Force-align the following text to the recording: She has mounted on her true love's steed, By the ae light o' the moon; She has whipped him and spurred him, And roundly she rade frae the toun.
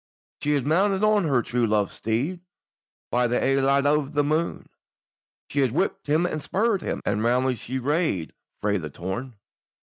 She 0.41 0.55
has 0.55 0.63
mounted 0.63 1.03
on 1.03 1.25
her 1.25 1.43
true 1.43 1.67
love's 1.67 1.93
steed, 1.93 2.39
By 3.11 3.27
the 3.27 3.39
ae 3.39 3.61
light 3.61 3.85
o' 3.85 4.07
the 4.07 4.23
moon; 4.23 4.67
She 5.47 5.59
has 5.59 5.69
whipped 5.69 6.07
him 6.07 6.25
and 6.25 6.41
spurred 6.41 6.81
him, 6.81 7.03
And 7.05 7.23
roundly 7.23 7.55
she 7.55 7.77
rade 7.77 8.33
frae 8.61 8.79
the 8.79 8.89
toun. 8.89 9.35